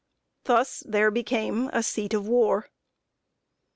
[0.45, 2.71] Thus there became a "Seat of War."